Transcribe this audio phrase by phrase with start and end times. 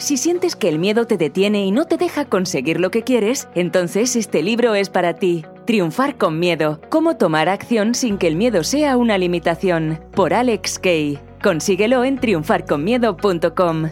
[0.00, 3.48] Si sientes que el miedo te detiene y no te deja conseguir lo que quieres,
[3.54, 5.44] entonces este libro es para ti.
[5.66, 6.80] Triunfar con miedo.
[6.88, 10.00] Cómo tomar acción sin que el miedo sea una limitación.
[10.12, 11.18] Por Alex Kay.
[11.42, 13.90] Consíguelo en triunfarconmiedo.com.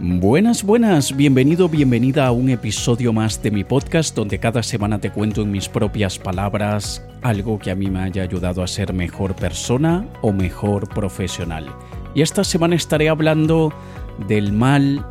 [0.00, 5.10] Buenas, buenas, bienvenido, bienvenida a un episodio más de mi podcast donde cada semana te
[5.10, 9.36] cuento en mis propias palabras algo que a mí me haya ayudado a ser mejor
[9.36, 11.66] persona o mejor profesional.
[12.14, 13.70] Y esta semana estaré hablando
[14.26, 15.04] del mal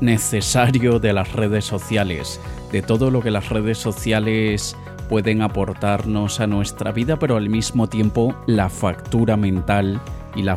[0.00, 2.40] necesario de las redes sociales,
[2.72, 4.76] de todo lo que las redes sociales
[5.08, 10.00] pueden aportarnos a nuestra vida, pero al mismo tiempo la factura mental
[10.34, 10.56] y la,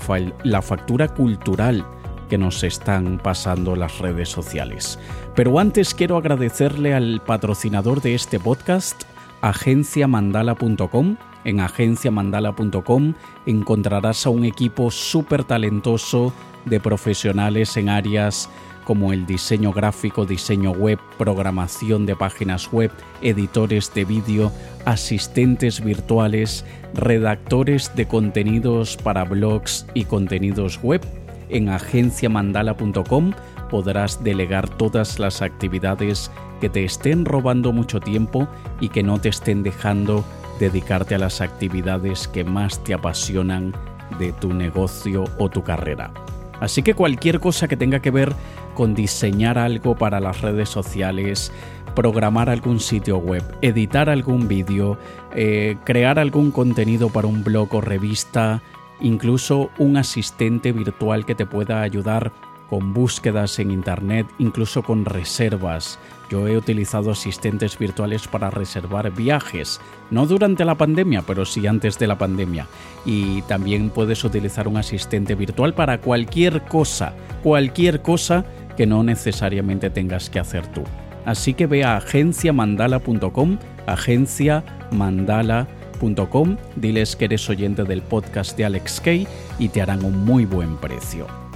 [0.62, 1.86] factura cultural
[2.30, 5.00] que nos están pasando las redes sociales.
[5.36, 9.04] Pero antes quiero agradecerle al patrocinador de este podcast,
[9.42, 11.18] agenciamandala.com.
[11.48, 13.14] En agenciamandala.com
[13.46, 16.34] encontrarás a un equipo súper talentoso
[16.66, 18.50] de profesionales en áreas
[18.84, 24.52] como el diseño gráfico, diseño web, programación de páginas web, editores de vídeo,
[24.84, 31.00] asistentes virtuales, redactores de contenidos para blogs y contenidos web.
[31.48, 33.32] En agenciamandala.com
[33.70, 38.50] podrás delegar todas las actividades que te estén robando mucho tiempo
[38.82, 40.26] y que no te estén dejando
[40.60, 43.74] dedicarte a las actividades que más te apasionan
[44.20, 46.12] de tu negocio o tu carrera.
[46.60, 48.34] Así que cualquier cosa que tenga que ver
[48.74, 51.52] con diseñar algo para las redes sociales,
[51.96, 54.98] programar algún sitio web, editar algún vídeo,
[55.36, 58.62] eh, crear algún contenido para un blog o revista,
[59.00, 62.32] incluso un asistente virtual que te pueda ayudar
[62.70, 66.00] con búsquedas en Internet, incluso con reservas.
[66.30, 69.80] Yo he utilizado asistentes virtuales para reservar viajes,
[70.12, 72.68] no durante la pandemia, pero sí antes de la pandemia.
[73.06, 77.14] Y también puedes utilizar un asistente virtual para cualquier cosa,
[77.44, 78.44] cualquier cosa
[78.76, 80.84] que no necesariamente tengas que hacer tú.
[81.26, 89.28] Así que ve a agenciamandala.com, agenciamandala.com, diles que eres oyente del podcast de Alex Kay
[89.60, 91.47] y te harán un muy buen precio.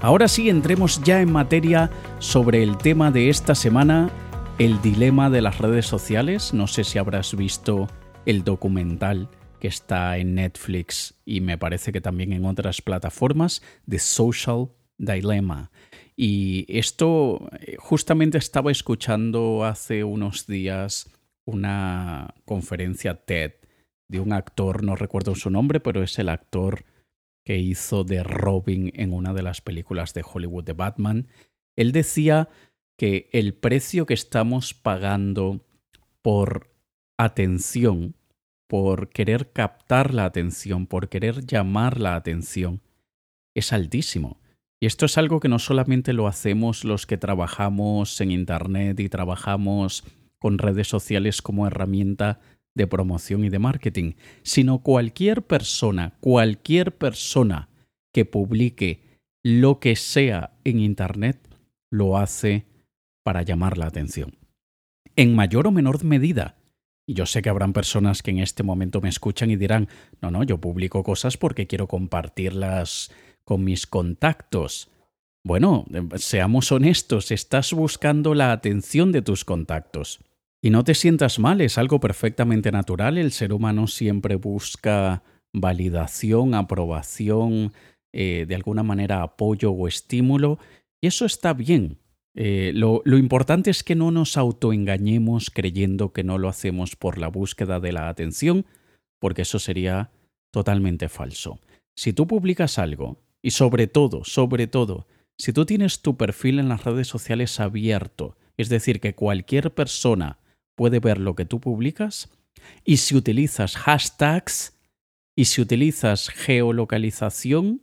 [0.00, 4.10] Ahora sí, entremos ya en materia sobre el tema de esta semana,
[4.60, 6.54] el dilema de las redes sociales.
[6.54, 7.88] No sé si habrás visto
[8.24, 9.28] el documental
[9.58, 15.72] que está en Netflix y me parece que también en otras plataformas, The Social Dilemma.
[16.14, 21.10] Y esto eh, justamente estaba escuchando hace unos días
[21.44, 23.54] una conferencia TED
[24.06, 26.84] de un actor, no recuerdo su nombre, pero es el actor
[27.48, 31.28] que hizo de Robin en una de las películas de Hollywood de Batman,
[31.76, 32.50] él decía
[32.98, 35.64] que el precio que estamos pagando
[36.20, 36.70] por
[37.16, 38.16] atención,
[38.66, 42.82] por querer captar la atención, por querer llamar la atención,
[43.54, 44.42] es altísimo.
[44.78, 49.08] Y esto es algo que no solamente lo hacemos los que trabajamos en Internet y
[49.08, 50.04] trabajamos
[50.38, 52.40] con redes sociales como herramienta
[52.78, 57.68] de promoción y de marketing, sino cualquier persona, cualquier persona
[58.14, 59.02] que publique
[59.42, 61.38] lo que sea en Internet,
[61.90, 62.64] lo hace
[63.22, 64.38] para llamar la atención.
[65.16, 66.56] En mayor o menor medida.
[67.06, 69.88] Y yo sé que habrán personas que en este momento me escuchan y dirán,
[70.22, 73.10] no, no, yo publico cosas porque quiero compartirlas
[73.44, 74.90] con mis contactos.
[75.42, 80.20] Bueno, seamos honestos, estás buscando la atención de tus contactos.
[80.62, 83.16] Y no te sientas mal, es algo perfectamente natural.
[83.16, 87.72] El ser humano siempre busca validación, aprobación,
[88.12, 90.58] eh, de alguna manera apoyo o estímulo.
[91.00, 91.98] Y eso está bien.
[92.34, 97.18] Eh, lo, lo importante es que no nos autoengañemos creyendo que no lo hacemos por
[97.18, 98.66] la búsqueda de la atención,
[99.20, 100.10] porque eso sería
[100.52, 101.60] totalmente falso.
[101.96, 105.06] Si tú publicas algo, y sobre todo, sobre todo,
[105.38, 110.38] si tú tienes tu perfil en las redes sociales abierto, es decir, que cualquier persona
[110.78, 112.30] puede ver lo que tú publicas.
[112.84, 114.78] Y si utilizas hashtags
[115.36, 117.82] y si utilizas geolocalización,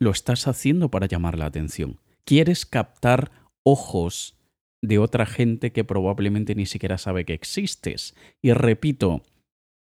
[0.00, 2.00] lo estás haciendo para llamar la atención.
[2.24, 3.30] Quieres captar
[3.62, 4.36] ojos
[4.82, 8.16] de otra gente que probablemente ni siquiera sabe que existes.
[8.42, 9.22] Y repito,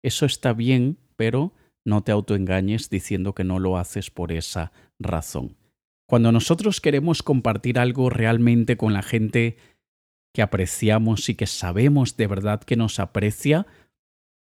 [0.03, 5.55] eso está bien, pero no te autoengañes diciendo que no lo haces por esa razón.
[6.07, 9.57] Cuando nosotros queremos compartir algo realmente con la gente
[10.33, 13.67] que apreciamos y que sabemos de verdad que nos aprecia,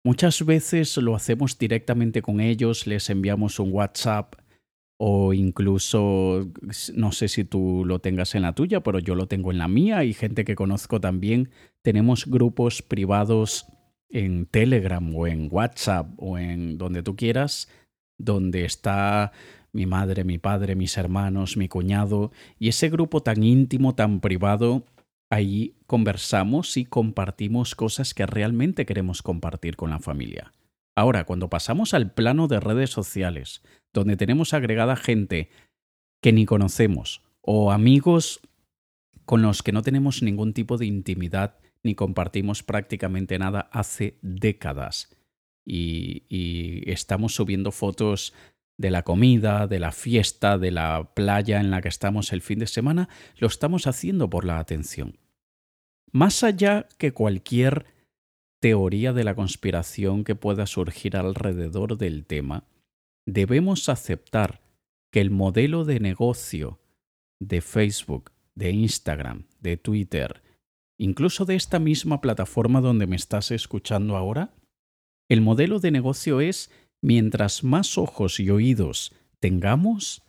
[0.04, 4.36] muchas veces lo hacemos directamente con ellos, les enviamos un WhatsApp
[5.02, 6.52] o incluso,
[6.94, 9.70] no sé si tú lo tengas en la tuya, pero yo lo tengo en la
[9.70, 11.52] mía y gente que conozco también.
[11.82, 13.66] Tenemos grupos privados
[14.10, 17.70] en Telegram o en WhatsApp o en donde tú quieras,
[18.18, 19.32] donde está
[19.72, 24.84] mi madre, mi padre, mis hermanos, mi cuñado, y ese grupo tan íntimo, tan privado,
[25.30, 30.52] ahí conversamos y compartimos cosas que realmente queremos compartir con la familia.
[30.96, 33.62] Ahora, cuando pasamos al plano de redes sociales,
[33.94, 35.50] donde tenemos agregada gente
[36.22, 38.42] que ni conocemos o amigos
[39.26, 45.16] con los que no tenemos ningún tipo de intimidad ni compartimos prácticamente nada hace décadas.
[45.66, 48.34] Y, y, estamos subiendo fotos
[48.80, 52.60] de la comida, de la fiesta, de la playa en la que estamos el fin
[52.60, 55.20] de semana, lo estamos haciendo por la atención.
[56.14, 57.86] Más allá que cualquier
[58.62, 62.64] teoría de la conspiración que pueda surgir alrededor del tema,
[63.26, 64.62] debemos aceptar
[65.12, 66.80] que el modelo de negocio
[67.42, 70.42] de Facebook, de Instagram, de Twitter,
[70.98, 74.54] incluso de esta misma plataforma donde me estás escuchando ahora,
[75.28, 76.72] el modelo de negocio es
[77.02, 80.22] mientras más ojos y oídos tengamos,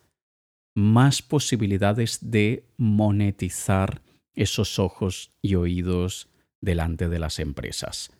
[0.74, 4.02] más posibilidades de monetizar
[4.34, 6.28] esos ojos y oídos
[6.60, 8.12] delante de las empresas.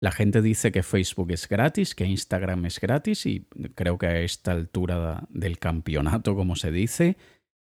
[0.00, 4.20] La gente dice que Facebook es gratis, que Instagram es gratis y creo que a
[4.20, 7.16] esta altura del campeonato, como se dice,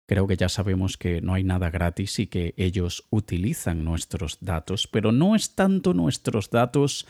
[0.08, 4.88] creo que ya sabemos que no hay nada gratis y que ellos utilizan nuestros datos,
[4.88, 7.08] pero no es tanto nuestros datos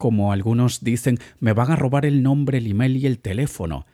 [0.00, 3.84] como algunos dicen, me van a robar el nombre, el email y el teléfono.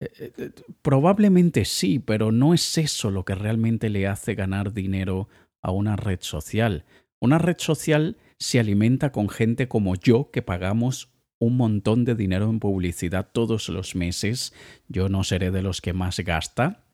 [0.00, 5.28] Eh, eh, probablemente sí, pero no es eso lo que realmente le hace ganar dinero
[5.60, 6.86] a una red social.
[7.20, 12.48] Una red social se alimenta con gente como yo que pagamos un montón de dinero
[12.48, 14.54] en publicidad todos los meses.
[14.88, 16.86] Yo no seré de los que más gasta,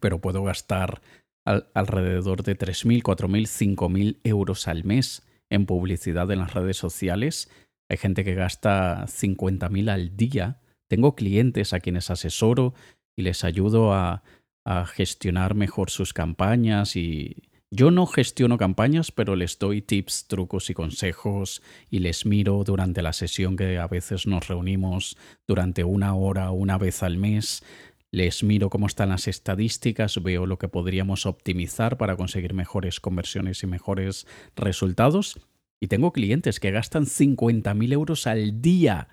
[0.00, 1.02] pero puedo gastar
[1.44, 7.50] alrededor de 3.000, 4.000, 5.000 euros al mes en publicidad en las redes sociales.
[7.88, 10.60] Hay gente que gasta 50.000 al día.
[10.88, 12.74] Tengo clientes a quienes asesoro
[13.16, 14.22] y les ayudo a,
[14.64, 20.70] a gestionar mejor sus campañas y, yo no gestiono campañas, pero les doy tips, trucos
[20.70, 25.16] y consejos y les miro durante la sesión que a veces nos reunimos
[25.48, 27.64] durante una hora una vez al mes.
[28.12, 33.64] Les miro cómo están las estadísticas, veo lo que podríamos optimizar para conseguir mejores conversiones
[33.64, 35.40] y mejores resultados.
[35.80, 39.08] Y tengo clientes que gastan 50.000 euros al día.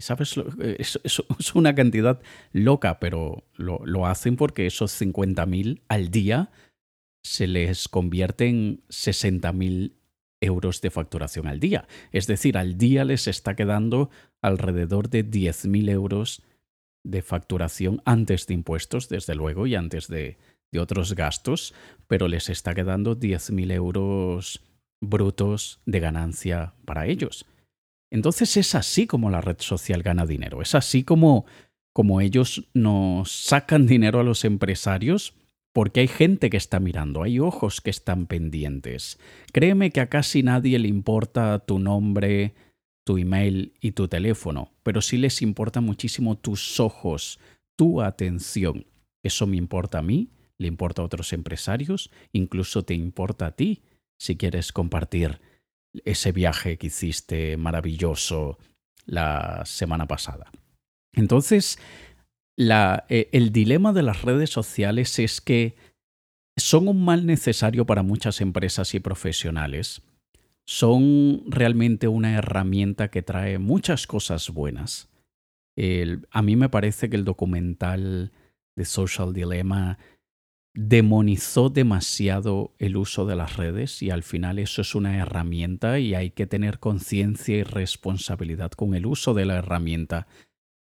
[0.00, 0.36] ¿Sabes?
[0.78, 2.20] Es, es, una cantidad
[2.52, 6.50] loca, pero lo, lo hacen porque esos 50.000 al día
[7.24, 9.92] se les convierte en 60.000
[10.40, 11.88] euros de facturación al día.
[12.12, 14.10] Es decir, al día les está quedando
[14.42, 16.42] alrededor de 10.000 euros
[17.02, 20.38] de facturación antes de impuestos, desde luego, y antes de,
[20.72, 21.74] de otros gastos,
[22.06, 24.62] pero les está quedando 10.000 euros
[25.04, 27.46] brutos de ganancia para ellos.
[28.10, 31.46] Entonces es así como la red social gana dinero, es así como,
[31.92, 35.34] como ellos nos sacan dinero a los empresarios
[35.74, 39.18] porque hay gente que está mirando, hay ojos que están pendientes.
[39.52, 42.54] Créeme que a casi nadie le importa tu nombre,
[43.04, 47.40] tu email y tu teléfono, pero sí les importa muchísimo tus ojos,
[47.76, 48.86] tu atención.
[49.24, 53.82] Eso me importa a mí, le importa a otros empresarios, incluso te importa a ti
[54.18, 55.40] si quieres compartir
[56.04, 58.58] ese viaje que hiciste maravilloso
[59.06, 60.50] la semana pasada.
[61.12, 61.78] Entonces,
[62.56, 65.76] eh, el dilema de las redes sociales es que
[66.56, 70.02] son un mal necesario para muchas empresas y profesionales.
[70.66, 75.08] Son realmente una herramienta que trae muchas cosas buenas.
[76.30, 78.32] a mí me parece que el documental
[78.76, 79.98] de Social Dilemma
[80.74, 86.14] demonizó demasiado el uso de las redes y al final eso es una herramienta y
[86.14, 90.26] hay que tener conciencia y responsabilidad con el uso de la herramienta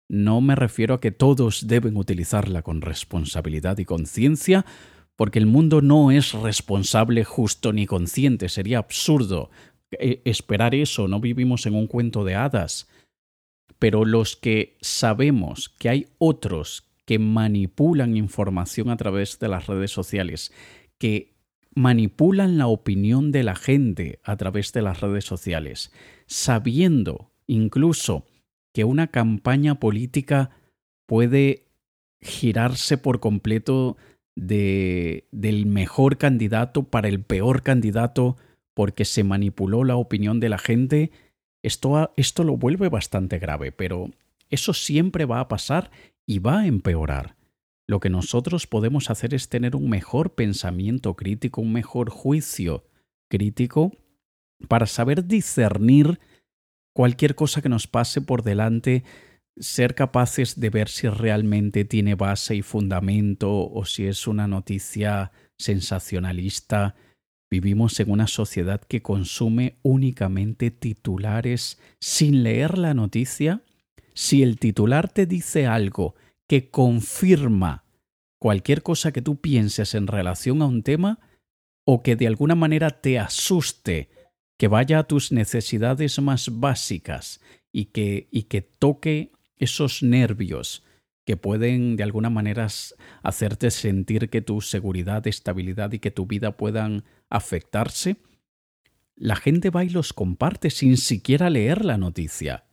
[0.09, 4.67] no me refiero a que todos deben utilizarla con responsabilidad y conciencia,
[5.17, 8.49] porque el mundo no es responsable, justo ni consciente.
[8.49, 9.51] Sería absurdo
[9.93, 12.89] eh, esperar eso, no vivimos en un cuento de hadas.
[13.79, 19.91] Pero los que sabemos que hay otros que manipulan información a través de las redes
[19.91, 20.53] sociales,
[20.99, 21.35] que
[21.75, 25.93] manipulan la opinión de la gente a través de las redes sociales,
[26.27, 28.25] sabiendo incluso
[28.73, 30.51] que una campaña política
[31.07, 31.67] puede
[32.21, 33.97] girarse por completo
[34.37, 38.37] de, del mejor candidato para el peor candidato
[38.75, 41.13] porque se manipuló la opinión de la gente,
[41.63, 44.11] esto, esto lo vuelve bastante grave, pero
[44.51, 45.91] eso siempre va a pasar
[46.27, 47.37] y va a empeorar.
[47.87, 52.85] Lo que nosotros podemos hacer es tener un mejor pensamiento crítico, un mejor juicio
[53.31, 53.93] crítico
[54.69, 56.19] para saber discernir
[56.95, 59.05] cualquier cosa que nos pase por delante
[59.57, 65.33] ser capaces de ver si realmente tiene base y fundamento o si es una noticia
[65.59, 66.97] sensacionalista.
[67.51, 73.63] Vivimos en una sociedad que consume únicamente titulares sin leer la noticia.
[74.15, 76.15] Si el titular te dice algo
[76.49, 77.85] que confirma
[78.39, 81.19] cualquier cosa que tú pienses en relación a un tema
[81.85, 84.09] o que de alguna manera te asuste,
[84.57, 87.41] que vaya a tus necesidades más básicas
[87.73, 90.85] y que, y que toque esos nervios
[91.27, 92.69] que pueden de alguna manera
[93.23, 98.17] hacerte sentir que tu seguridad, estabilidad y que tu vida puedan afectarse,
[99.17, 102.65] la gente va y los comparte sin siquiera leer la noticia.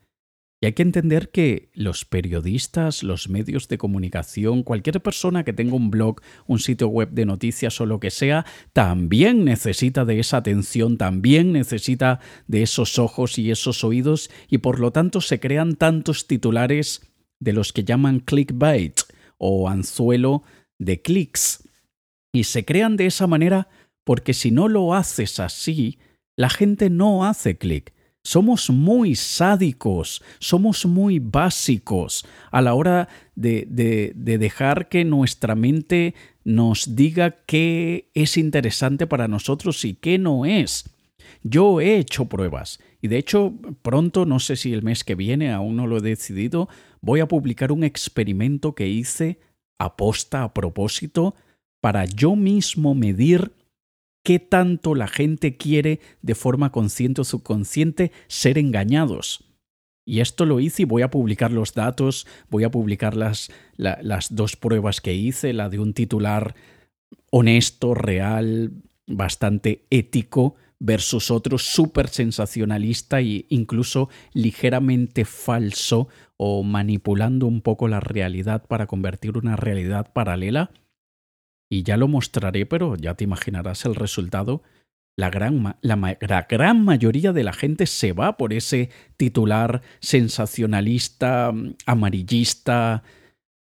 [0.63, 5.75] Y hay que entender que los periodistas, los medios de comunicación, cualquier persona que tenga
[5.75, 10.37] un blog, un sitio web de noticias o lo que sea, también necesita de esa
[10.37, 15.77] atención, también necesita de esos ojos y esos oídos y por lo tanto se crean
[15.77, 18.99] tantos titulares de los que llaman clickbait
[19.39, 20.43] o anzuelo
[20.77, 21.67] de clics.
[22.31, 23.67] Y se crean de esa manera
[24.03, 25.97] porque si no lo haces así,
[26.37, 33.65] la gente no hace clic somos muy sádicos, somos muy básicos a la hora de,
[33.69, 36.13] de, dejar que nuestra mente
[36.43, 40.85] nos diga qué es interesante para nosotros y qué no es.
[41.43, 45.51] Yo he hecho pruebas y de hecho pronto, no sé si el mes que viene,
[45.51, 46.69] aún no lo he decidido,
[47.01, 49.39] voy a publicar un experimento que hice
[49.79, 51.35] aposta a propósito
[51.81, 53.51] para yo mismo medir
[54.23, 59.45] qué tanto la gente quiere de forma consciente o subconsciente ser engañados.
[60.05, 64.35] Y esto lo hice y voy a publicar los datos, voy a publicar las, las
[64.35, 66.55] dos pruebas que hice, la de un titular
[67.29, 68.71] honesto, real,
[69.07, 77.99] bastante ético, versus otro súper sensacionalista e incluso ligeramente falso o manipulando un poco la
[77.99, 80.71] realidad para convertir una realidad paralela
[81.71, 84.61] y ya lo mostraré, pero ya te imaginarás el resultado.
[85.17, 91.53] La gran, la, gran, mayoría de la gente se va por ese titular sensacionalista,
[91.85, 93.03] amarillista,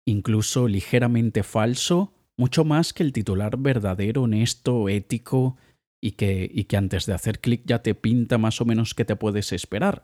[0.05, 5.57] incluso ligeramente falso, mucho más que el titular verdadero, honesto, ético
[6.01, 9.03] y que, y que antes de hacer clic ya te pinta más o menos qué
[9.03, 10.03] te puedes esperar.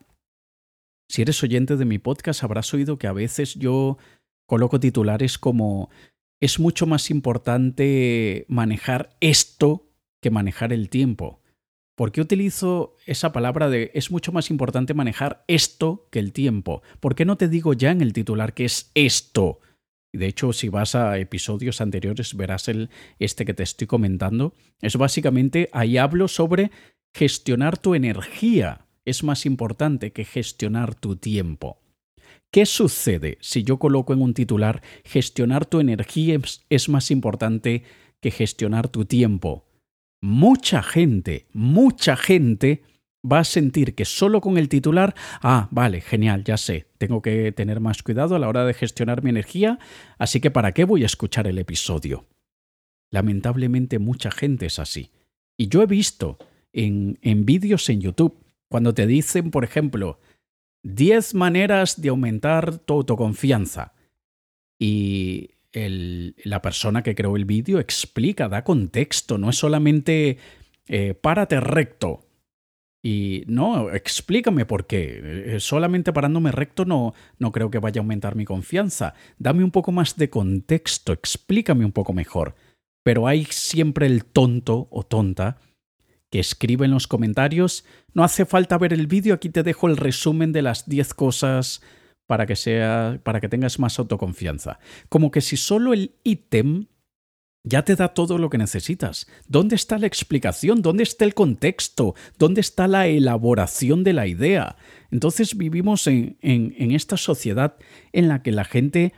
[1.10, 3.98] Si eres oyente de mi podcast habrás oído que a veces yo
[4.46, 5.90] coloco titulares como
[6.44, 9.88] es mucho más importante manejar esto
[10.22, 11.42] que manejar el tiempo.
[11.96, 16.84] ¿Por qué utilizo esa palabra de es mucho más importante manejar esto que el tiempo?
[17.00, 19.62] ¿Por qué no te digo ya en el titular que es esto?
[20.12, 24.54] De hecho, si vas a episodios anteriores verás el este que te estoy comentando.
[24.82, 26.72] Es básicamente ahí hablo sobre
[27.14, 28.86] gestionar tu energía.
[29.06, 31.83] Es más importante que gestionar tu tiempo.
[32.54, 37.82] ¿Qué sucede si yo coloco en un titular gestionar tu energía es más importante
[38.22, 39.66] que gestionar tu tiempo?
[40.22, 42.84] Mucha gente, mucha gente
[43.26, 47.52] va a sentir que solo con el titular, ah, vale, genial, ya sé, tengo que
[47.54, 49.80] tener más cuidado a la hora de gestionar mi energía,
[50.20, 52.28] así que ¿para qué voy a escuchar el episodio?
[53.10, 55.10] Lamentablemente mucha gente es así.
[55.58, 56.38] Y yo he visto
[56.72, 58.38] en, en vídeos en YouTube,
[58.70, 60.20] cuando te dicen, por ejemplo,
[60.84, 63.94] 10 maneras de aumentar tu autoconfianza.
[64.78, 70.38] Y la persona que creó el vídeo explica, da contexto, no es solamente
[70.88, 72.26] eh, párate recto.
[73.06, 75.56] Y no, explícame por qué.
[75.56, 79.14] Eh, solamente parándome recto no, no creo que vaya a aumentar mi confianza.
[79.38, 82.56] Dame un poco más de contexto, explícame un poco mejor.
[83.04, 85.58] Pero hay siempre el tonto o tonta
[86.34, 87.86] que escribe en los comentarios.
[88.16, 91.84] No hace falta ver el vídeo, aquí te dejo el resumen de las 10 cosas
[92.26, 94.80] para que sea para que tengas más autoconfianza.
[95.10, 96.88] Como que si solo el ítem
[97.64, 99.28] ya te da todo lo que necesitas.
[99.48, 100.82] ¿Dónde está la explicación?
[100.82, 102.16] ¿Dónde está el contexto?
[102.40, 104.76] ¿Dónde está la elaboración de la idea?
[105.12, 107.76] Entonces vivimos en, en, en esta sociedad
[108.12, 109.14] en la que la gente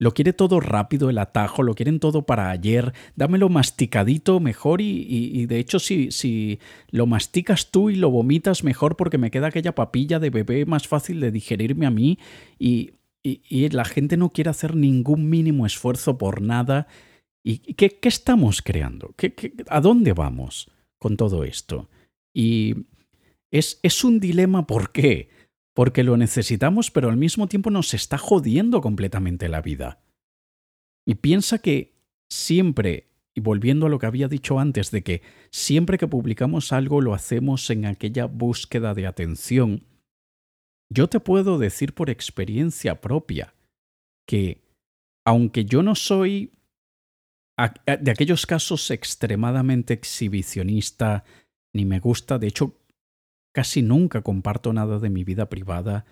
[0.00, 2.94] lo quiere todo rápido, el atajo, lo quieren todo para ayer.
[3.16, 6.58] Dámelo masticadito mejor y, de hecho si, si
[6.90, 10.88] lo masticas tú y lo vomitas mejor porque me queda aquella papilla de bebé más
[10.88, 12.18] fácil de digerirme a mí
[12.58, 12.92] y,
[13.22, 16.86] y la gente no quiere hacer ningún mínimo esfuerzo por nada.
[17.44, 19.12] ¿Y qué, qué estamos creando?
[19.18, 21.90] ¿Qué, qué, a dónde vamos con todo esto?
[22.32, 22.86] Y
[23.50, 25.28] es, es un dilema, ¿por qué?
[25.74, 30.02] Porque lo necesitamos, pero al mismo tiempo nos está jodiendo completamente la vida.
[31.06, 31.94] Y piensa que
[32.28, 37.00] siempre, y volviendo a lo que había dicho antes, de que siempre que publicamos algo
[37.00, 39.84] lo hacemos en aquella búsqueda de atención,
[40.92, 43.54] yo te puedo decir por experiencia propia
[44.26, 44.62] que
[45.24, 46.52] aunque yo no soy
[47.86, 51.24] de aquellos casos extremadamente exhibicionista,
[51.74, 52.79] ni me gusta, de hecho,
[53.52, 56.04] casi nunca comparto nada de mi vida privada.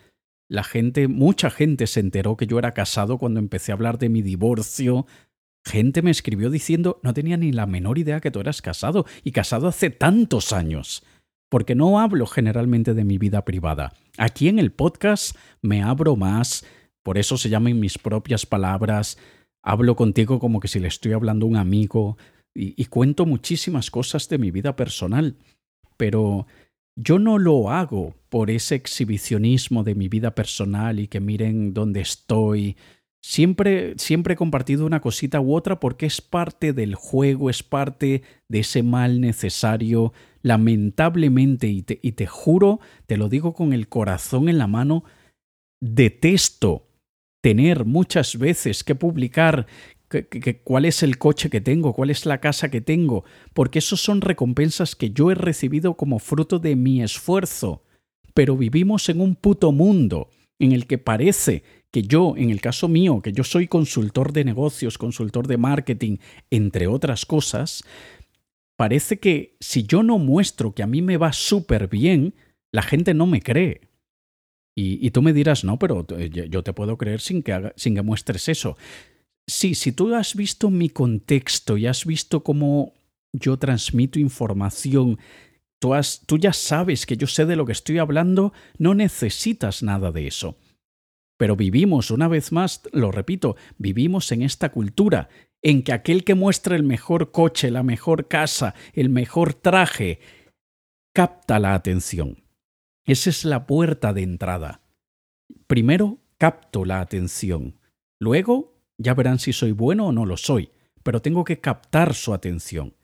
[0.48, 4.08] La gente, mucha gente se enteró que yo era casado cuando empecé a hablar de
[4.08, 5.06] mi divorcio.
[5.64, 9.32] Gente me escribió diciendo, no tenía ni la menor idea que tú eras casado, y
[9.32, 11.04] casado hace tantos años.
[11.50, 13.92] Porque no hablo generalmente de mi vida privada.
[14.16, 16.64] Aquí en el podcast me abro más,
[17.02, 19.18] por eso se llaman mis propias palabras,
[19.62, 22.16] hablo contigo como que si le estoy hablando a un amigo
[22.54, 25.36] y, cuento muchísimas cosas de mi vida personal,
[25.96, 26.46] pero
[27.00, 32.00] yo no lo hago por ese exhibicionismo de mi vida personal y que miren dónde
[32.00, 32.76] estoy.
[33.22, 38.22] Siempre, siempre he compartido una cosita u otra porque es parte del juego, es parte
[38.48, 40.12] de ese mal necesario.
[40.42, 45.04] Lamentablemente, y te, y te juro, te lo digo con el corazón en la mano,
[45.80, 46.88] detesto
[47.40, 49.66] tener muchas veces que publicar
[50.64, 53.24] cuál es el coche que tengo, cuál es la casa que tengo,
[53.54, 57.82] porque esos son recompensas que yo he recibido como fruto de mi esfuerzo.
[58.34, 62.88] Pero vivimos en un puto mundo en el que parece que yo, en el caso
[62.88, 66.18] mío, que yo soy consultor de negocios, consultor de marketing,
[66.50, 67.84] entre otras cosas,
[68.76, 72.34] parece que si yo no muestro que a mí me va súper bien,
[72.72, 73.88] la gente no me cree.
[74.80, 78.48] Y, tú me dirás, no, pero yo te puedo creer sin que, sin que muestres
[78.48, 78.76] eso.
[79.48, 82.92] Sí, si tú has visto mi contexto y has visto cómo
[83.32, 85.18] yo transmito información,
[85.80, 89.82] tú, has, tú ya sabes que yo sé de lo que estoy hablando, no necesitas
[89.82, 90.58] nada de eso.
[91.38, 95.30] Pero vivimos, una vez más, lo repito, vivimos en esta cultura
[95.62, 100.20] en que aquel que muestra el mejor coche, la mejor casa, el mejor traje,
[101.14, 102.44] capta la atención.
[103.06, 104.82] Esa es la puerta de entrada.
[105.66, 107.80] Primero capto la atención.
[108.20, 110.70] Luego ya verán si soy bueno o no lo soy,
[111.02, 112.94] pero tengo que captar su atención.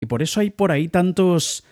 [0.00, 1.64] Y por eso hay por ahí tantos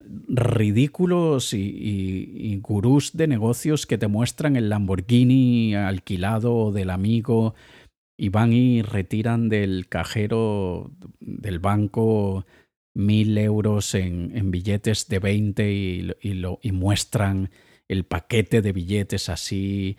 [0.00, 7.54] ridículos y, gurús de negocios que te muestran el Lamborghini alquilado del amigo
[8.18, 10.90] y van y retiran del cajero
[11.20, 12.46] del banco
[12.94, 17.50] mil euros en, billetes de 20 y, lo, y muestran
[17.88, 19.96] el paquete de billetes así.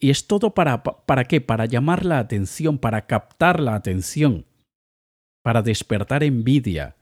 [0.00, 1.40] Y, es todo para, para qué?
[1.40, 4.46] Para llamar la atención, para captar la atención,
[5.42, 6.96] para despertar envidia.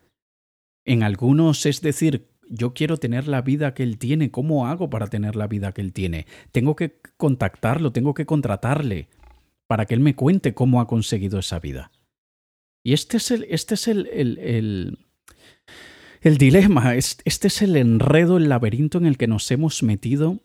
[0.84, 5.06] En algunos es decir, yo quiero tener la vida que él tiene, ¿cómo hago para
[5.06, 6.26] tener la vida que él tiene?
[6.52, 9.08] Tengo que contactarlo, tengo que contratarle
[9.66, 11.90] para que él me cuente cómo ha conseguido esa vida.
[12.82, 14.98] Y este es el, este es el, el,
[16.20, 20.40] el dilema, este es el enredo, el laberinto en el que nos hemos metido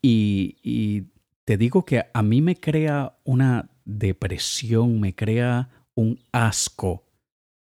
[0.00, 1.08] y,
[1.44, 7.04] te digo que a mí me crea una depresión, me crea un asco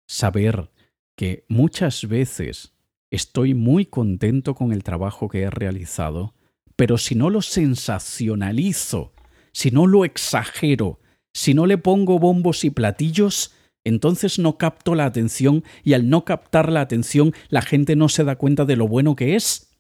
[0.07, 0.71] saber
[1.17, 2.75] que muchas veces
[3.11, 6.35] estoy muy contento con el trabajo que he realizado,
[6.77, 9.13] pero si no lo sensacionalizo,
[9.53, 11.01] si no lo exagero,
[11.35, 16.25] si no le pongo bombos y platillos, entonces no capto la atención y al no
[16.25, 19.72] captar la atención la gente no se da cuenta de lo bueno que es.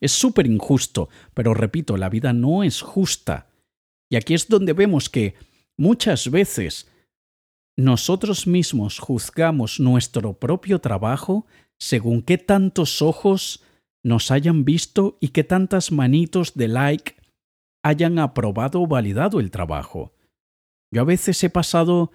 [0.00, 3.48] Es súper injusto, pero repito, la vida no es justa.
[4.10, 5.34] Y aquí es donde vemos que
[5.76, 6.90] muchas veces
[7.76, 11.46] nosotros mismos juzgamos nuestro propio trabajo
[11.78, 13.62] según qué tantos ojos
[14.02, 17.16] nos hayan visto y qué tantas manitos de like
[17.84, 20.12] hayan aprobado o validado el trabajo.
[20.90, 22.10] Yo a veces he pasado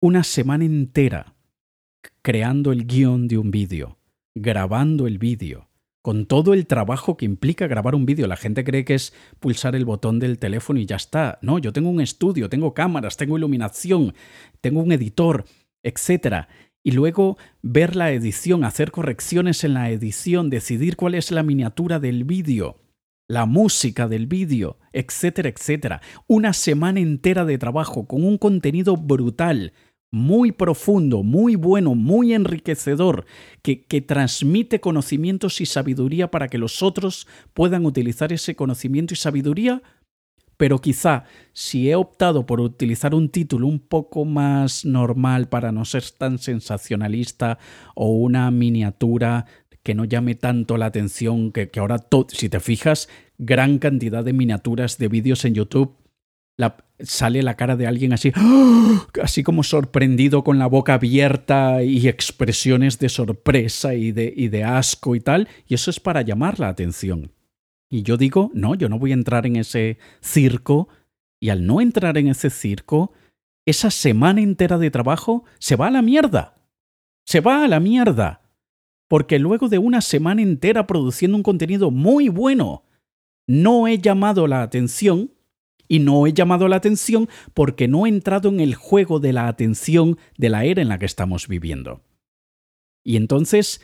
[0.00, 1.34] una semana entera
[2.22, 3.98] creando el guion de un vídeo,
[4.34, 5.69] grabando el vídeo,
[6.02, 8.26] con todo el trabajo que implica grabar un vídeo.
[8.26, 11.38] La gente cree que es pulsar el botón del teléfono y ya está.
[11.42, 14.14] No, yo tengo un estudio, tengo cámaras, tengo iluminación,
[14.60, 15.44] tengo un editor,
[15.82, 16.46] etc.
[16.82, 21.98] Y luego ver la edición, hacer correcciones en la edición, decidir cuál es la miniatura
[22.00, 22.80] del vídeo
[23.30, 26.00] la música del vídeo, etcétera, etcétera.
[26.26, 29.72] Una semana entera de trabajo con un contenido brutal,
[30.10, 33.26] muy profundo, muy bueno, muy enriquecedor,
[33.62, 39.16] que, que, transmite conocimientos y sabiduría para que los otros puedan utilizar ese conocimiento y
[39.16, 39.82] sabiduría.
[40.56, 45.86] Pero quizá si he optado por utilizar un título un poco más normal para no
[45.86, 47.58] ser tan sensacionalista
[47.94, 49.46] o una miniatura
[49.82, 54.34] que no llame tanto la atención, que, que ahora, si te fijas, gran cantidad de
[54.34, 55.96] miniaturas de vídeos en YouTube,
[57.00, 59.06] sale la cara de alguien así, ¡ah!
[59.22, 65.20] así como sorprendido con la boca abierta y expresiones de sorpresa y de asco y
[65.20, 67.32] tal, y eso es para llamar la atención.
[67.90, 70.88] Y yo digo, no, yo no voy a entrar en ese circo.
[71.40, 73.12] Y al no entrar en ese circo,
[73.66, 76.56] esa semana entera de trabajo se va a la mierda.
[77.26, 78.42] Se va a la mierda.
[79.08, 82.84] Porque luego de una semana entera produciendo un contenido muy bueno,
[83.48, 85.32] no he llamado la atención
[85.90, 89.48] y no he llamado la atención porque no he entrado en el juego de la
[89.48, 92.00] atención de la era en la que estamos viviendo.
[93.02, 93.82] Y entonces,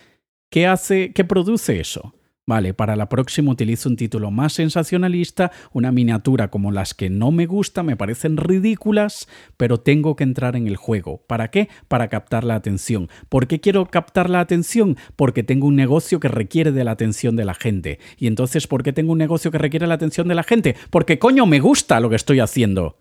[0.48, 2.14] ¿qué hace, qué produce eso?
[2.48, 7.32] Vale, para la próxima utilizo un título más sensacionalista, una miniatura como las que no
[7.32, 11.24] me gusta, me parecen ridículas, pero tengo que entrar en el juego.
[11.26, 11.68] ¿Para qué?
[11.88, 13.08] Para captar la atención.
[13.28, 14.96] ¿Por qué quiero captar la atención?
[15.16, 17.98] Porque tengo un negocio que requiere de la atención de la gente.
[18.16, 20.76] Y entonces, ¿por qué tengo un negocio que requiere la atención de la gente?
[20.90, 23.00] Porque coño, me gusta lo que estoy haciendo.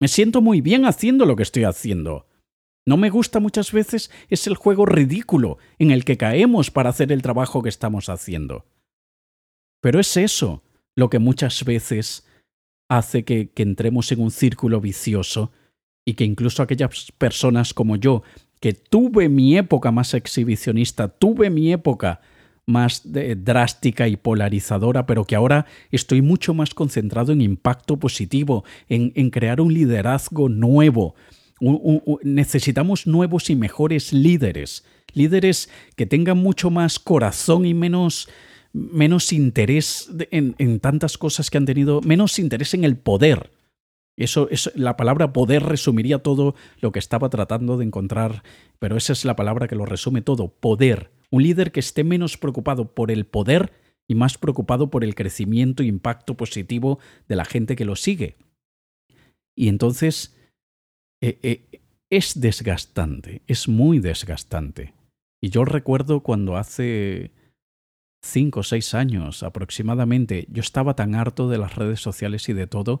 [0.00, 2.26] Me siento muy bien haciendo lo que estoy haciendo.
[2.86, 7.10] No me gusta muchas veces es el juego ridículo en el que caemos para hacer
[7.10, 8.64] el trabajo que estamos haciendo.
[9.82, 10.62] Pero es eso
[10.94, 12.26] lo que muchas veces
[12.88, 15.50] hace que, entremos en un círculo vicioso
[16.06, 18.22] y que incluso aquellas personas como yo,
[18.60, 22.20] que tuve mi época más exhibicionista, tuve mi época
[22.66, 29.30] más drástica y polarizadora, pero que ahora estoy mucho más concentrado en impacto positivo, en
[29.30, 31.14] crear un liderazgo nuevo,
[32.22, 38.28] necesitamos nuevos y mejores líderes, líderes que tengan mucho más corazón y menos,
[38.72, 43.50] menos interés en, en, tantas cosas que han tenido, menos interés en el poder.
[44.18, 48.42] Eso, eso, la palabra poder resumiría todo lo que estaba tratando de encontrar,
[48.78, 51.10] pero esa es la palabra que lo resume todo, poder.
[51.30, 53.72] Un líder que esté menos preocupado por el poder
[54.08, 58.36] y más preocupado por el crecimiento e impacto positivo de la gente que lo sigue.
[59.54, 60.35] Y entonces
[61.20, 64.94] eh, eh, es desgastante, es muy desgastante.
[65.40, 67.32] Y yo recuerdo cuando hace
[68.22, 72.66] cinco o seis años aproximadamente yo estaba tan harto de las redes sociales y de
[72.66, 73.00] todo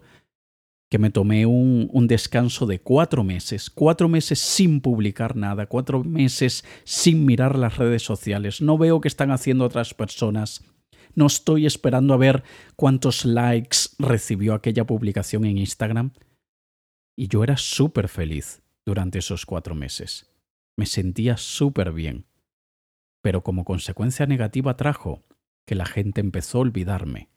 [0.88, 6.04] que me tomé un, un, descanso de cuatro meses, cuatro meses sin publicar nada, cuatro
[6.04, 10.62] meses sin mirar las redes sociales, no veo qué están haciendo otras personas,
[11.16, 12.44] no estoy esperando a ver
[12.76, 16.12] cuántos likes recibió aquella publicación en Instagram,
[17.16, 20.30] y yo era súper feliz durante esos cuatro meses.
[20.76, 22.26] Me sentía súper bien.
[23.22, 25.24] Pero como consecuencia negativa trajo
[25.66, 27.30] que la gente empezó a olvidarme.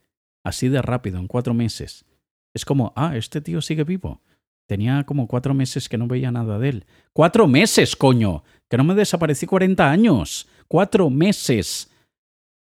[0.43, 2.05] Así de rápido, en cuatro meses.
[2.53, 4.21] Es como, ah, este tío sigue vivo.
[4.67, 6.85] Tenía como cuatro meses que no veía nada de él.
[7.11, 8.43] ¡Cuatro meses, coño!
[8.69, 10.47] Que no me desaparecí cuarenta años.
[10.67, 11.89] ¡Cuatro meses!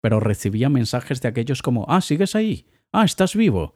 [0.02, 2.68] Pero recibía mensajes de aquellos como, ah, sigues ahí.
[2.94, 3.76] Ah, estás vivo.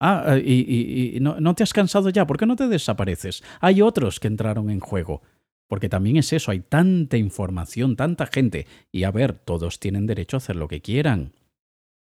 [0.00, 3.42] Ah, eh, y, no, no, te has cansado ya, ¿por qué no te desapareces?
[3.60, 5.22] Hay otros que entraron en juego.
[5.68, 8.66] Porque también es eso, hay tanta información, tanta gente.
[8.90, 11.32] Y a ver, todos tienen derecho a hacer lo que quieran.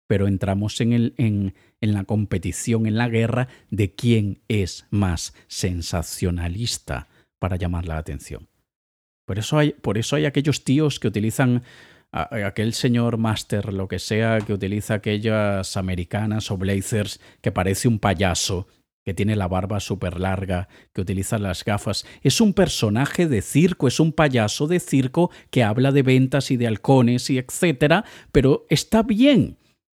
[0.07, 5.33] Pero entramos en, el, en, en la competición, en la guerra de quién es más
[5.47, 7.07] sensacionalista
[7.39, 8.49] para llamar la atención.
[9.25, 11.63] Por eso hay, por eso hay aquellos tíos que utilizan
[12.15, 17.99] aquel señor máster, lo que sea, que utiliza aquellas americanas o blazers que parece un
[17.99, 18.67] payaso,
[19.03, 22.05] que tiene la barba súper larga, que utiliza las gafas.
[22.21, 26.57] Es un personaje de circo, es un payaso de circo que habla de ventas y
[26.57, 29.57] de halcones y etcétera, pero está bien.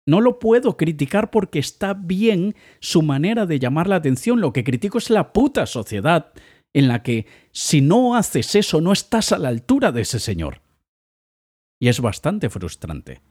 [0.08, 4.39] No lo puedo criticar porque está bien su manera de llamar la atención.
[4.39, 6.32] Lo que critico es la puta sociedad
[6.73, 10.62] en la que si no haces eso no estás a la altura de ese señor.
[11.79, 13.21] Y es bastante frustrante.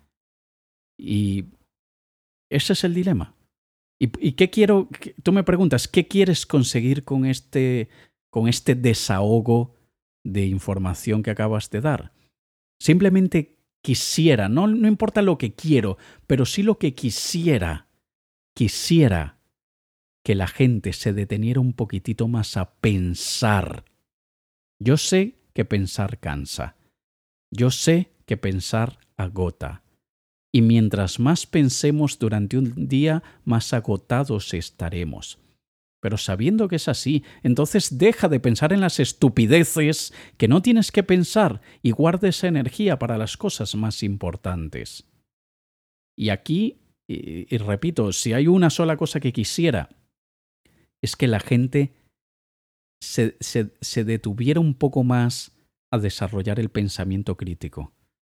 [0.98, 1.46] Y
[2.50, 3.34] ese es el dilema.
[3.98, 4.88] ¿Y, qué quiero?
[5.22, 7.88] Tú me preguntas, ¿qué quieres conseguir con este,
[8.30, 9.76] con este desahogo
[10.24, 12.12] de información que acabas de dar?
[12.80, 17.88] Simplemente quisiera, no, no importa lo que quiero, pero sí lo que quisiera,
[18.54, 19.38] quisiera
[20.24, 23.84] que la gente se deteniera un poquitito más a pensar.
[24.80, 26.76] Yo sé que pensar cansa.
[27.50, 29.82] Yo sé que pensar agota.
[30.52, 35.40] Y mientras más pensemos durante un día, más agotados estaremos.
[36.00, 40.92] Pero sabiendo que es así, entonces deja de pensar en las estupideces que no tienes
[40.92, 45.08] que pensar y guarda esa energía para las cosas más importantes.
[46.16, 49.88] Y aquí, y, repito, si hay una sola cosa que quisiera,
[51.02, 51.94] es que la gente
[53.02, 55.52] se, se detuviera un poco más
[55.90, 57.92] a desarrollar el pensamiento crítico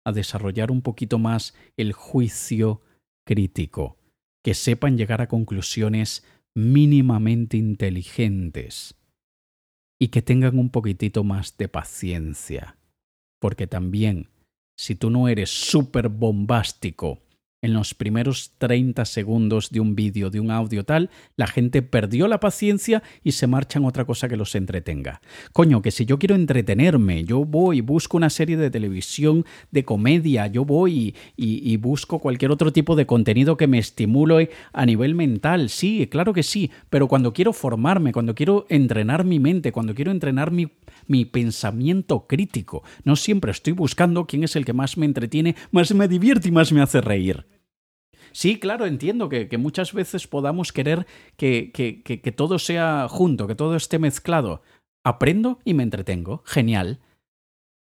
[0.07, 2.81] a desarrollar un poquito más el juicio
[3.25, 3.97] crítico,
[4.41, 6.23] que sepan llegar a conclusiones
[6.55, 8.95] mínimamente inteligentes
[9.99, 12.77] y que tengan un poquitito más de paciencia.
[13.41, 14.29] Porque también,
[14.79, 17.19] si tú no eres súper bombástico
[17.67, 22.27] en los primeros 30 segundos de un vídeo, de un audio tal, la gente perdió
[22.29, 25.21] la paciencia y se marcha en otra cosa que los entretenga.
[25.51, 30.47] Coño, que si yo quiero entretenerme, yo voy, busco una serie de televisión de comedia,
[30.47, 35.13] yo voy y, y busco cualquier otro tipo de contenido que me estimule a nivel
[35.13, 39.93] mental, sí, claro que sí, pero cuando quiero formarme, cuando quiero entrenar mi mente, cuando
[39.93, 40.69] quiero entrenar mi,
[41.05, 45.93] mi pensamiento crítico, no siempre estoy buscando quién es el que más me entretiene, más
[45.93, 47.56] me divierte y más me hace reír.
[48.31, 53.55] Sí, claro, entiendo que, muchas veces podamos querer que, que, que todo sea junto, que
[53.55, 54.61] todo esté mezclado.
[55.03, 56.99] Aprendo y me entretengo, genial.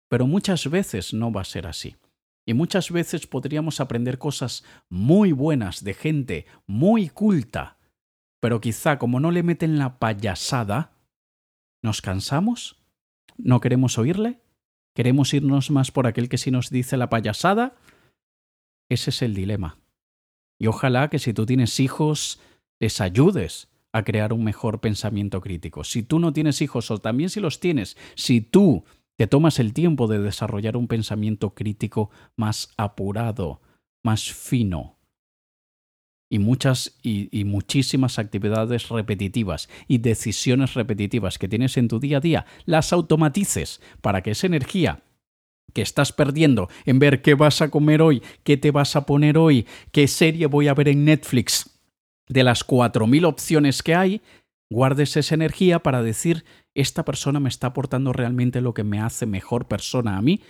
[0.08, 1.96] Pero muchas veces no va a ser así.
[2.46, 7.76] Y muchas veces podríamos aprender cosas muy buenas de gente muy culta,
[8.40, 10.92] pero quizá como no le meten la payasada,
[11.82, 12.76] ¿nos cansamos?
[13.36, 14.40] ¿No queremos oírle?
[14.94, 17.74] ¿Queremos irnos más por aquel que sí nos dice la payasada?
[18.88, 19.78] Ese es el dilema.
[20.58, 22.40] Y ojalá que si tú tienes hijos,
[22.80, 25.84] les ayudes a crear un mejor pensamiento crítico.
[25.84, 28.84] Si tú no tienes hijos o también si los tienes, si tú
[29.16, 33.60] te tomas el tiempo de desarrollar un pensamiento crítico más apurado,
[34.02, 34.96] más fino,
[36.28, 42.20] y muchas y, muchísimas actividades repetitivas y decisiones repetitivas que tienes en tu día a
[42.20, 45.02] día, las automatices para que esa energía
[45.72, 49.38] que estás perdiendo en ver qué vas a comer hoy, qué te vas a poner
[49.38, 51.78] hoy, qué serie voy a ver en Netflix,
[52.28, 54.22] de las 4.000 opciones que hay,
[54.70, 59.26] guardes esa energía para decir, esta persona me está aportando realmente lo que me hace
[59.26, 60.40] mejor persona a mí.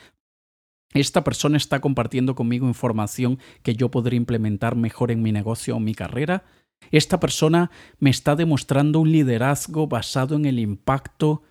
[0.95, 5.81] Esta persona está compartiendo conmigo información que yo podré implementar mejor en mi negocio o
[5.81, 6.45] mi carrera.
[6.91, 11.43] Esta persona me está demostrando un liderazgo basado en el impacto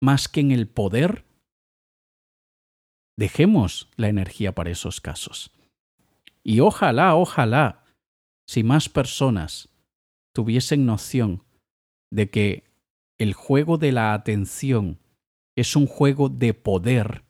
[0.00, 1.25] más que en el poder.
[3.16, 5.50] Dejemos la energía para esos casos.
[6.42, 7.84] Y ojalá, ojalá,
[8.46, 9.68] si más personas
[10.32, 11.42] tuviesen noción
[12.10, 12.64] de que
[13.18, 15.00] el juego de la atención
[15.56, 17.24] es un juego de poder,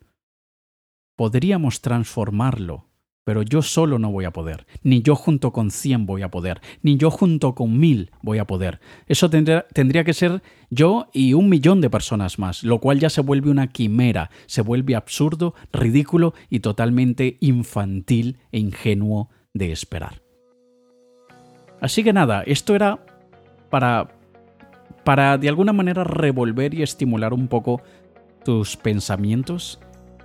[1.16, 2.85] podríamos transformarlo,
[3.26, 6.60] pero yo solo no voy a poder, ni yo junto con cien voy a poder,
[6.82, 8.78] ni yo junto con mil voy a poder.
[9.08, 13.10] Eso tendría, tendría, que ser yo y un millón de personas más, lo cual ya
[13.10, 20.22] se vuelve una quimera, se vuelve absurdo, ridículo y totalmente infantil e ingenuo de esperar.
[21.80, 23.04] Así que nada, esto era
[23.70, 24.16] para
[25.02, 27.82] para de alguna manera revolver y estimular un poco
[28.44, 29.80] tus pensamientos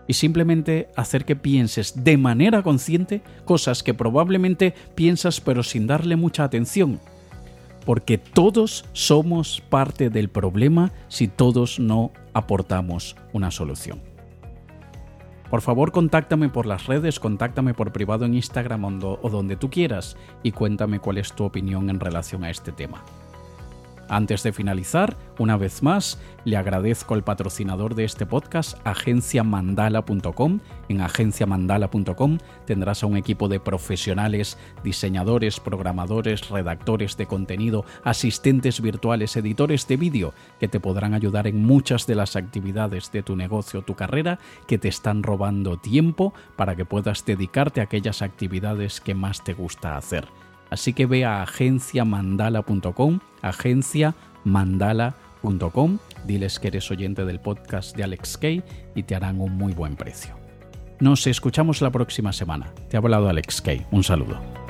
[0.07, 6.15] y simplemente hacer que pienses de manera consciente cosas que probablemente piensas pero sin darle
[6.15, 6.99] mucha atención.
[7.85, 14.01] Porque todos somos parte del problema si todos no aportamos una solución.
[15.49, 20.15] Por favor, contáctame por las redes, contáctame por privado en Instagram o donde tú quieras
[20.43, 23.03] y cuéntame cuál es tu opinión en relación a este tema.
[24.11, 30.59] Antes de finalizar, una vez más, le agradezco al patrocinador de este podcast, agenciamandala.com.
[30.89, 39.37] En agenciamandala.com tendrás a un equipo de profesionales, diseñadores, programadores, redactores de contenido, asistentes virtuales,
[39.37, 43.79] editores de vídeo, que te podrán ayudar en muchas de las actividades de tu negocio
[43.79, 48.99] o tu carrera que te están robando tiempo para que puedas dedicarte a aquellas actividades
[48.99, 50.27] que más te gusta hacer.
[50.71, 58.63] Así que ve a agenciamandala.com, agenciamandala.com, diles que eres oyente del podcast de Alex Kay
[58.95, 60.33] y te harán un muy buen precio.
[60.99, 62.73] Nos escuchamos la próxima semana.
[62.89, 63.85] Te ha hablado Alex Kay.
[63.91, 64.60] Un saludo.